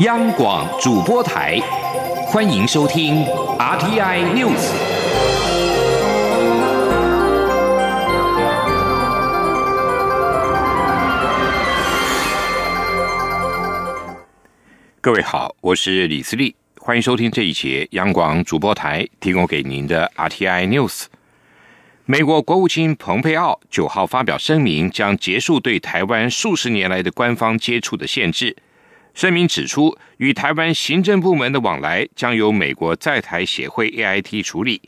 [0.00, 1.58] 央广主播台，
[2.28, 3.24] 欢迎收听
[3.58, 4.70] RTI News。
[15.00, 21.06] 各位好，我是李思利，欢迎收听这一节央广主播台提供给您的 RTI News。
[22.04, 28.56] 美国国务卿蓬佩奥九号发表声明，将结束对台湾数十年来的官方接触的限制。
[29.18, 34.80] 声明指出，与台湾行政部门的往来将由美国在台协会 AIT 处理。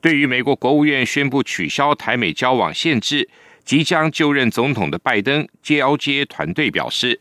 [0.00, 3.28] 对于美国国务院宣布取消台美交往限制，
[3.64, 7.18] 即将就任总统的拜登 JLJ 团队表示，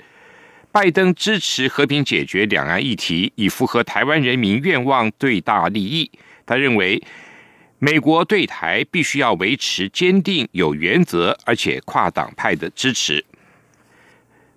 [0.72, 6.12] 拜登支持和平解决两岸议题，以符合台湾人民愿望、最大利益。
[6.46, 7.02] 他认为，
[7.80, 13.26] 美国对台必须要维持坚定、有原则而且跨党派的支持。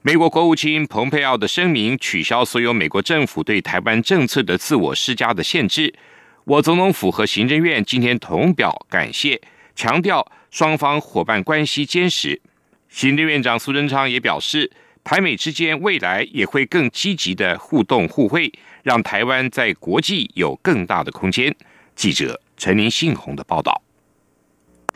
[0.02, 5.92] 美国国务卿蓬佩奥的声明取消所有美国政府对台湾政策的自我施加的限制。
[6.44, 9.38] 我总统府和行政院今天同表感谢，
[9.76, 12.40] 强调双方伙伴关系坚实。
[12.88, 14.72] 行政院长苏贞昌也表示，
[15.04, 18.50] 台美之间未来也会更积极的互动互惠，
[18.82, 21.54] 让台湾在国际有更大的空间。
[21.94, 23.82] 记者陈林信宏的报道。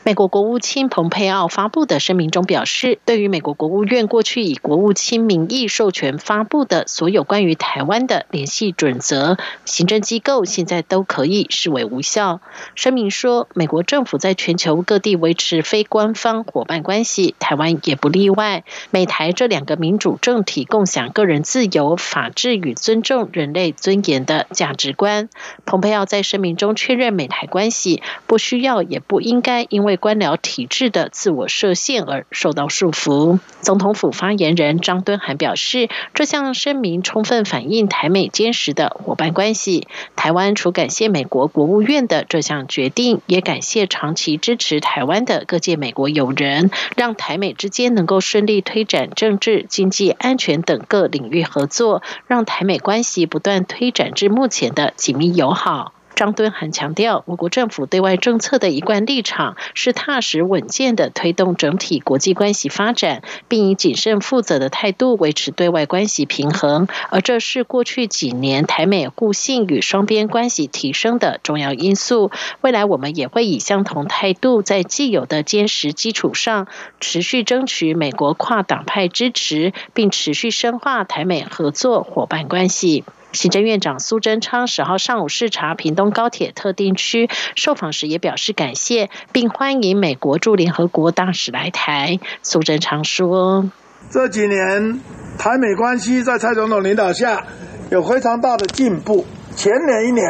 [0.07, 12.43] 美国国务卿蓬佩奥发布的声明中表示，对于美国国务院过去以国务卿名义授权发布的所有关于台湾的联系准则，行政机构现在都可以视为无效。
[12.75, 18.63] 声明说，美国政府在全球各地维持非官方伙伴关系，台湾也不例外。
[18.91, 25.31] 美台这两个民主政体共享个人自由、法治与尊重人类尊严的价值观。
[25.65, 33.39] 蓬佩奥在声明中确认，美台关系不需要也不应该因为官僚体制的自我设限而受到束缚。
[33.61, 39.89] 总统府发言人张敦涵表示，这项声明充分反映台美坚实的伙伴关系。
[40.17, 55.94] 台湾除感谢美国国务院的这项决定，也感谢长期支持台湾的各界美国友人，让台美之间能够顺利推展政治、经济、安全等各领域合作，让台美关系不断推展至目前的紧密友好。
[56.15, 72.31] 张敦涵强调，我国政府对外政策的一贯立场是踏实稳健的推动整体国际关系发展，并以谨慎负责的态度维持对外关系平衡，而这是过去几年台美互信与双边关系提升的重要因素。
[72.61, 76.69] 未来我们也会以相同态度，在既有的坚实基础上，
[77.01, 83.05] 持续争取美国跨党派支持，并持续深化台美合作伙伴关系。
[83.35, 92.21] 行政院长苏贞昌十号上午视察屏东高铁特定区，受访时也表示感谢，并欢迎美国驻联合国大使来台。
[92.43, 93.69] 苏贞昌说
[94.09, 95.01] ：“这几年
[95.37, 97.45] 台美关系在蔡总统领导下
[97.91, 99.27] 有非常大的进步。
[99.57, 100.25] 前年一年，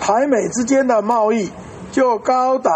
[0.00, 1.50] 台美之间的贸易
[1.92, 2.70] 就高达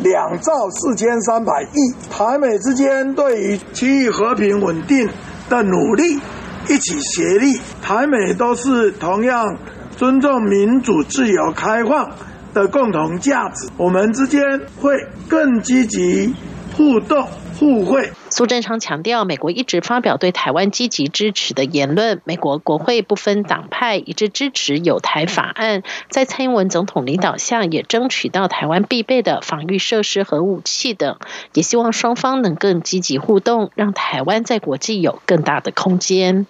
[0.00, 2.12] 两兆四千三百亿。
[2.12, 5.08] 台美之间对于区域和平稳定
[5.48, 6.20] 的努力。”
[6.68, 9.58] 一起协力，台美都是同样
[9.96, 12.10] 尊重民主、自由、开放
[12.52, 13.68] 的共同价值。
[13.76, 14.42] 我们之间
[14.80, 14.92] 会
[15.28, 16.34] 更积极
[16.76, 17.26] 互动。
[17.56, 18.10] 互惠。
[18.30, 22.20] 苏贞昌强调，美国一直发表对台湾积极支持的言论。
[22.24, 31.16] 美国国会不分党派一致支持有台法案，在蔡英文总统领导下，也争取到台湾必备的防御设施和武器等。
[31.52, 36.46] 也希望双方能更积极互动，让台湾在国际有更大的空间。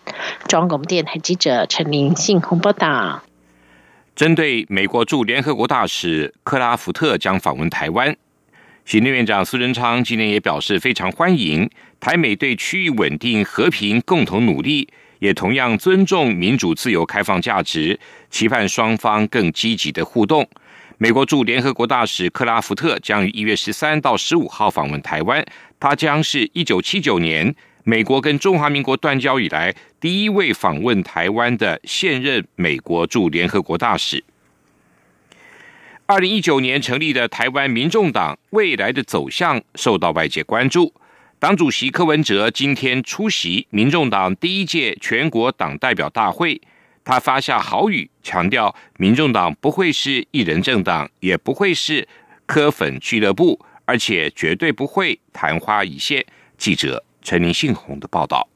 [0.49, 3.23] 中央广播电台记者陈玲信鸿报道。
[4.17, 8.17] 针对美国驻联合国大使克拉福特将访问台湾。
[8.85, 11.69] 行政院长苏贞昌今天也表示非常欢迎
[11.99, 14.87] 台美对区域稳定和平共同努力，
[15.21, 20.47] 也同样尊重民主自由开放价值，期盼双方更积极的互动。
[20.99, 25.43] 美国驻联合国大使克拉福特将于一月十三到十五号访问台湾，
[25.81, 34.23] 他将是一九七九年美国跟中华民国断交以来第一位访问台湾的现任美国驻联合国大使。
[36.07, 40.93] 二零一九年成立的台湾民众党未来的走向受到外界关注。
[41.39, 46.61] 党主席柯文哲今天出席民众党第一届全国党代表大会，
[47.03, 52.07] 他发下豪语，强调民众党不会是一人政党，也不会是
[52.45, 56.23] 柯粉俱乐部，而且绝对不会昙花一现。
[56.59, 58.47] 记者陈林信宏的报道。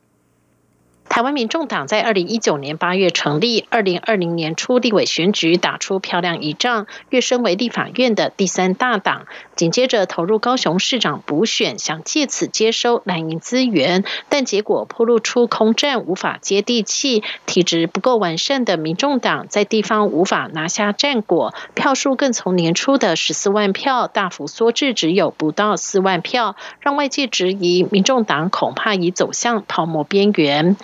[1.09, 9.27] 台湾民众党在二零一九年八月成立，二零二零年初立委选举打出漂亮一仗，跃升为立法院的第三大党。
[9.57, 30.77] 紧接着投入高雄市长补选，想借此接收蓝营资源，但结果铺露出空战无法接地气，体制不够完善的民众党在地方无法拿下战果，票数更从年初的十四万票大幅缩至只有不到四万票，让外界质疑民众党恐怕已走向泡沫边缘。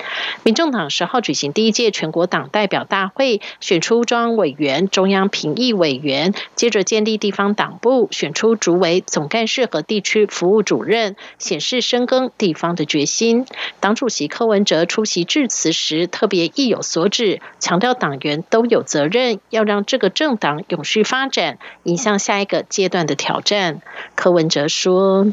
[0.43, 13.47] 民众党十号举行第一届全国党代表大会，选出中央委员、中央评议委员，接着建立地方党部，选出主委、总干事和地区服务主任，显示深耕地方的决心。
[13.81, 23.81] 党主席柯文哲出席致辞时，特别意有所指，强调党员都有责任，要让这个政党永续发展，迎向下一个阶段的挑战。
[24.15, 25.27] 柯文哲说。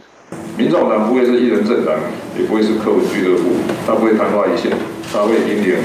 [0.57, 1.95] 民众党不会是一人政党，
[2.37, 3.55] 也不会是客户俱乐部，
[3.87, 4.71] 他不会昙花一现，
[5.11, 5.75] 他会引领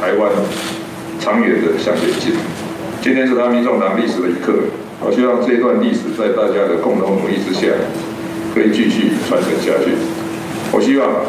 [0.00, 0.30] 台湾
[1.18, 2.34] 长远的向前进。
[3.00, 4.52] 今天是他民众党历史的一刻，
[5.00, 7.72] 我希望这一段历史在大家的共同努力之下，
[8.54, 9.96] 可以继续传承下去。
[10.72, 11.24] 我希望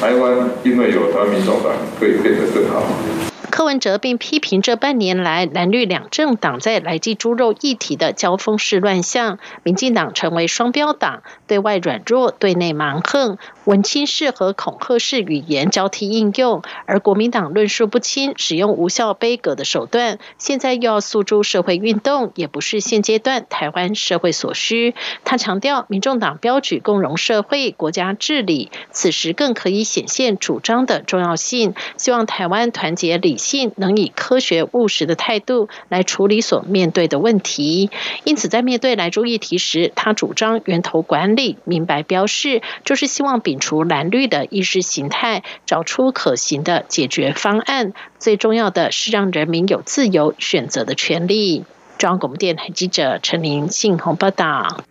[0.00, 3.31] 台湾因为有他民众党，可以变得更好。
[3.52, 24.94] 柯文哲并批评这半年来蓝绿两政党在来记猪肉议题的交锋式乱象，民进党成为双标党，对外软弱，对内蛮横，文青式和恐吓式语言交替应用，而国民党论述不清，使用无效悲歌的手段，现在又要诉诸社会运动，也不是现阶段台湾社会所需。
[25.24, 33.36] 他强调，民众党标举共荣社会、国家治理，此时更可以显现主张的重要性，希望台湾团结理。
[33.42, 37.90] 信能以科学务实的态度来处理所面对的问题，
[38.24, 47.92] 因此在面对来猪议题时，他主张源头管理，明白标示，就是希望摒除蓝绿的意识形态，找出可行的解决方案。
[48.18, 51.64] 最重要的是让人民有自由选择的权利。
[51.98, 54.84] 中央广播电台记者陈林信鸿报道。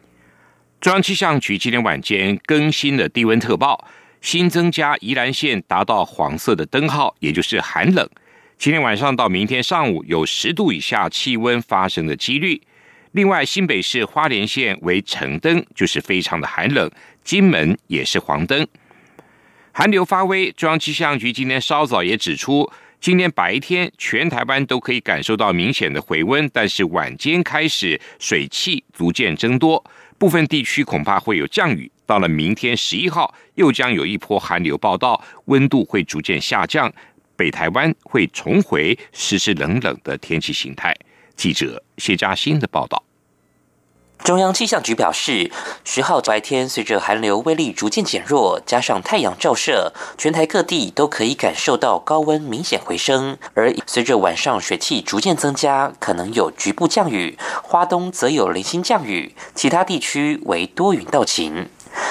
[0.81, 3.87] 中央气象局今天晚间更新了低温特报，
[4.19, 8.09] 新增加宜兰县达到黄色的灯号，也就是寒冷。
[8.61, 12.61] 今天晚上到明天上午有十度以下气温发生的几率。
[13.13, 16.87] 另外，新北市花莲县为橙灯，就是非常的寒冷；
[17.23, 18.67] 金门也是黄灯。
[19.71, 29.83] 寒流发威，中央气象局今天稍早也指出，今天白天全台湾都可以感受到明显的回温，但是晚间开始水汽逐渐增多，
[30.19, 31.91] 部分地区恐怕会有降雨。
[32.05, 36.93] 到了明天十一号，又将有一波寒流报道，温度会逐渐下降。
[37.41, 40.95] 北台湾会重回湿湿冷冷的天气形态。
[41.35, 43.03] 记者谢嘉欣的报道。
[44.23, 45.51] 中央气象局表示，
[45.83, 53.35] 十号白天随着寒流威力逐渐减弱，加上太阳照射，全台各地都可以感受到高温明显回升。
[53.55, 61.67] 而随着晚上水汽逐渐增加，可能有局部降雨，花东则有零星降雨，其他地区为多云到晴。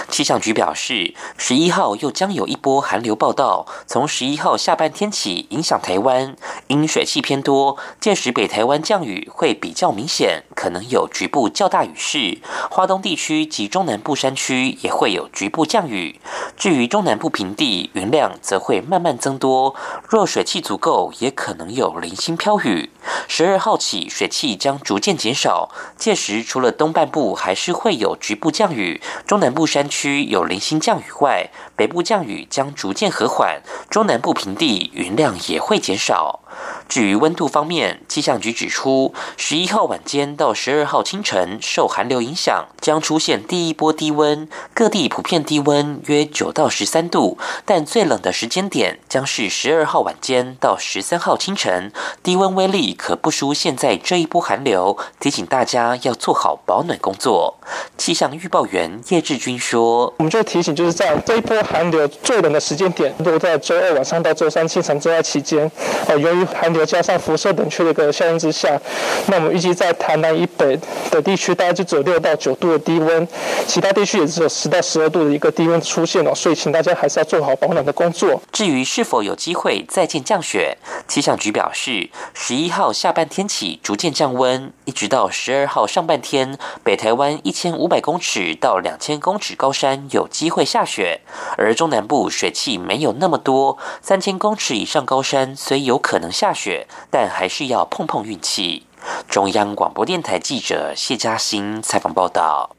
[0.09, 6.37] 气象局表示，十一号又将有一波寒流报道，从十一号下半天起影响台湾，
[6.67, 12.39] 因水汽偏多，届时北台湾降雨会比较明显，可能有局部较大雨势。
[12.71, 16.21] 华东地区及中南部山区也会有局部降雨。
[16.57, 19.75] 至于中南部平地，云量则会慢慢增多，
[20.09, 22.91] 若水汽足够，也可能有零星飘雨。
[23.29, 36.40] 十二号起，水汽将逐渐减少，届时除了东半部还是会有局部降雨，中南部山区有零星降雨外，北部降雨将逐渐和缓，中南部平地云量也会减少。
[36.89, 51.93] 至于温度方面，气象局指出，十一号晚间到十二号清晨，受寒流影响，将出现第一波低温，各地普遍低温约九到十三度，但最冷的时间点将是十二号晚间到十三号清晨，
[52.23, 57.57] 低温威力可不输现在这一波寒流，提醒大家要做好保暖工作。
[57.97, 65.71] 气象预报员叶志军说：“我们就提醒，就是在这一波寒流最冷的时间点，都在周二晚上到周三清晨这段期间，
[66.09, 68.81] 哦，由于寒流加上辐射冷却的一个效应之下，
[69.27, 70.79] 那我们预计在台南以北
[71.11, 73.27] 的地区，大概就只有六到九度的低温，
[73.67, 76.35] 其他地区也只有十到十二度的一个低温出现哦。
[76.35, 78.41] 所以，请大家还是要做好保暖的工作。
[78.53, 80.77] 至于是否有机会再见降雪，
[81.09, 91.21] 气象局表示，十一号下半天起逐渐降温，一直到十二号上半天，北台湾一千五百公尺到两千公尺高山有机会下雪，
[91.57, 96.87] 而中南部水汽没有那么多，三千公尺以上高山虽有可能下雪。
[97.11, 98.85] 但还是要碰碰运气。
[99.29, 102.77] 中央广播电台记者谢嘉欣采访报道。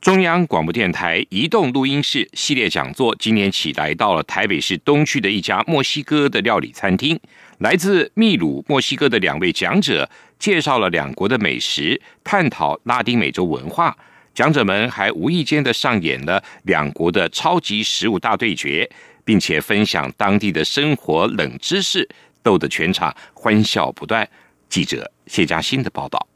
[0.00, 7.18] 中央广播电台移动录音室系列讲座今年起来到了台北市东区的一家墨西哥的料理餐厅，
[7.58, 10.10] 来自秘鲁、墨西哥的两位讲者
[10.40, 13.96] 介绍了两国的美食，探讨拉丁美洲文化。
[14.34, 18.90] 讲者们还无意间的上演了两国的超级食物大对决，
[19.24, 22.08] 并且分享当地的生活冷知识，
[22.42, 24.28] 逗得全场欢笑不断。
[24.68, 26.31] 记者谢佳欣的报道。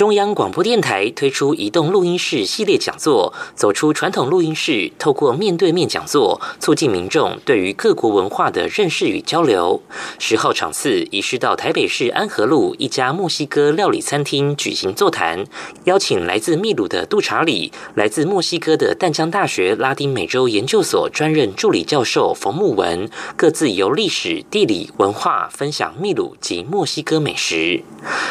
[0.00, 9.82] 中央广播电台推出移动录音室系列讲座，走出传统录音室，透过面对面讲座，促进民众对于各国文化的认识与交流。
[10.18, 15.44] 十号场次移师到台北市安和路一家墨西哥料理餐厅举行座谈，
[15.84, 27.82] 邀请来自秘鲁的杜查理、来自墨西哥的淡江大学拉丁美洲研究所专任助理教授冯木文，各自由历史、地理、文化分享秘鲁及墨西哥美食。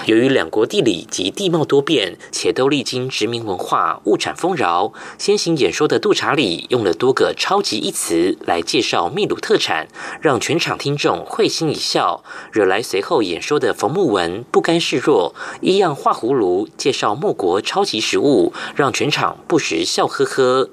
[0.08, 4.94] 由于两国地理及地貌多变，且都历经殖民文化，物产丰饶。
[5.18, 9.88] 先行演说的杜查理用了多个超级一词来介绍秘鲁特产，
[10.22, 20.70] 让全场听众会心一笑，惹来随后演说的冯木文不甘示弱，一样画葫芦介绍莫国超级食物，让全场不时笑呵呵。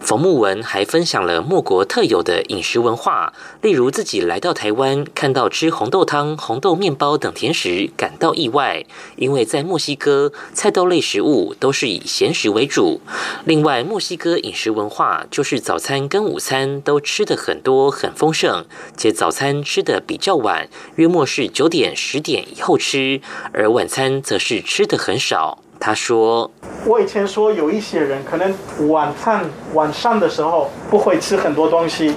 [0.00, 8.84] 冯木文还分享了莫国特有的饮食文化，例如自己来到台湾，看到吃红豆汤、红豆面包等甜食，感到意外，
[9.16, 13.00] 因为在墨西哥，菜豆类食物都是以咸食为主。
[13.44, 18.64] 另外，墨西哥饮食文化就是早餐跟午餐都吃的很多很丰盛，
[18.96, 23.20] 且早餐吃的比较晚，约莫是九点十点以后吃，
[23.52, 25.61] 而晚餐则是吃的很少。
[25.84, 26.48] 他说
[26.86, 28.54] ：“我以前说有一些人可能
[28.88, 32.14] 晚餐晚上的时候不会吃很多东西，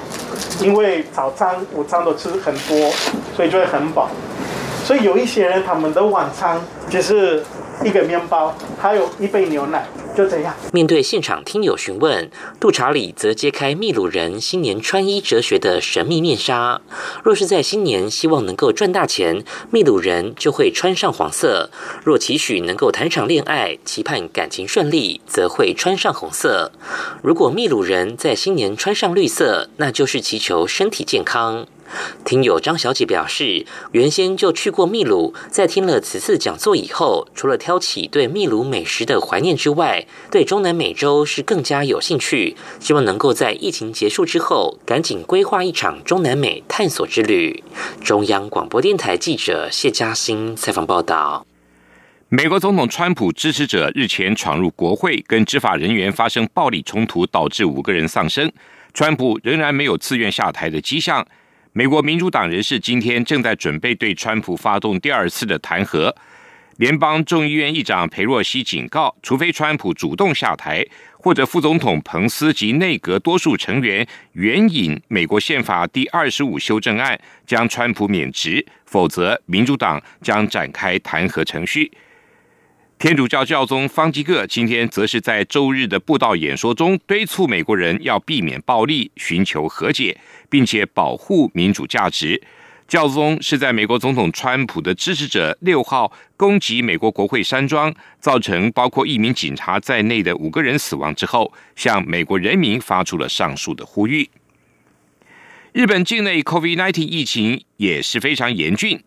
[0.62, 2.91] 因为早餐午餐都吃很多，
[3.36, 4.07] 所以就会很饱。
[4.84, 7.43] 所以有一些人他们的晚餐就是。”
[7.84, 10.53] 一个面包，还有一杯牛奶，就这样。
[10.72, 12.29] 面对现场听友询问，
[12.60, 16.82] 杜查理则揭开秘鲁人新年穿衣哲学的神秘面纱。
[17.24, 21.70] 若是在新年希望能够赚大钱，秘鲁人就会穿上黄色；
[22.03, 26.72] 若期许能够谈场恋爱，期盼感情顺利，则会穿上红色。
[27.22, 31.67] 如果秘鲁人在新年穿上绿色，那就是祈求身体健康。
[32.23, 47.63] 听友张小姐表示，原先就去过秘鲁，在听了此次讲座以后，除了挑起对秘鲁美食的怀念之外，对中南美洲是更加有兴趣，希望能够在疫情结束之后，赶紧规划一场中南美探索之旅。
[48.03, 51.45] 中央广播电台记者谢嘉欣采访报道：
[52.29, 58.51] 美国总统川普支持者日前闯入国会，跟执法人员发生暴力冲突，导致五个人丧生。
[58.93, 61.25] 川普仍然没有自愿下台的迹象。
[61.77, 66.10] 美国民主党人士今天正在准备对川普发动第二次的弹劾。
[66.77, 70.86] 联邦众议院议长佩洛西警告，除非川普主动下台，
[71.20, 81.91] 或者副总统彭斯及内阁多数成员援引美国宪法第二十五修正案将川普免职，否则民主党将展开弹劾程序。
[83.05, 90.19] 天主教教宗方济各今天则是在周日的布道演说中敦促美国人要避免暴力，寻求和解，
[90.50, 92.41] 并且保护民主价值。
[92.88, 104.27] 教宗是在美国总统川普的支持者六号攻击美国国会山庄，造成包括一名警察在内的五个人死亡之后，向美国人民发出了上述的呼吁。
[105.74, 109.03] 日本境内 COVID-19 疫情也是非常严峻，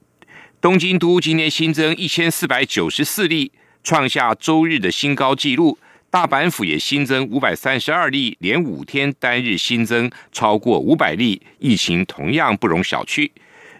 [0.60, 3.50] 东京都今天新增一千四百九十四例。
[3.82, 5.78] 创下周日的新高纪录，
[6.10, 13.30] 大阪府也新增五百三十二例，连五天单日新增超过五百例，疫情同样不容小觑。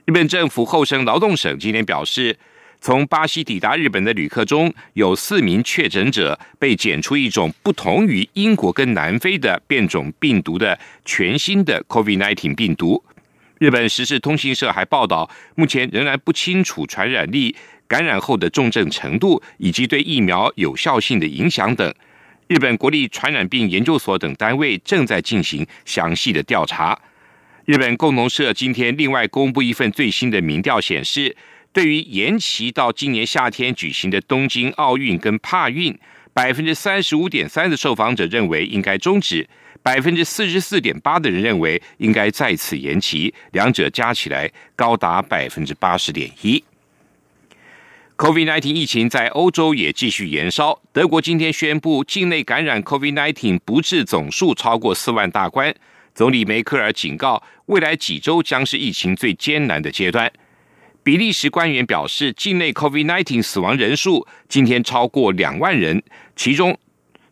[0.04, 2.38] 日本政府厚生劳动省今天表示，
[2.80, 13.02] 从巴西抵达日本的旅客中有四名确诊者被检出一种不同于英国跟南非的变种病毒的全新的 COVID-19 病毒。
[13.58, 17.56] 日本时事通信社还报道，目前仍然不清楚传染力。
[17.88, 21.92] 感染后的重症程度以及对疫苗有效性的影响等，
[22.46, 26.96] 日本国立传染病研究所等单位正在进行详细的调查。
[27.64, 31.34] 日本共同社今天另外公布一份最新的民调显示，
[31.72, 35.98] 对于延期到今年夏天举行的东京奥运跟帕运，
[36.32, 39.46] 百分之三十五点三的受访者认为应该终止，
[39.82, 46.62] 百分之四十四点八的人认为应该再次延期，两者加起来高达百分之八十点一。
[48.18, 50.82] COVID-19 疫情在欧洲也继续延烧。
[50.92, 55.72] 德国今天宣布，境内感染 COVID-19 不治总数超过四万大关。
[56.16, 60.32] 总理梅克尔警告，未来几周将是疫情最艰难的阶段。
[61.04, 66.02] 比利时官员表示，境内 COVID-19 死亡人数今天超过两万人，
[66.34, 66.76] 其中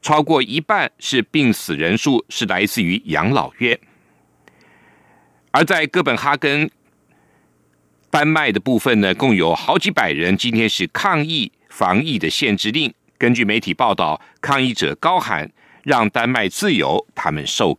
[0.00, 3.76] 超过一半是病死人数是来自于养老院。
[5.50, 6.70] 而在哥本哈根，
[8.10, 12.92] 丹麦的部分呢，共有好几百人今天是抗议防疫的限制令。
[13.18, 15.50] 根据媒体报道，抗议者高喊
[15.82, 17.74] “让丹麦自由”，他们受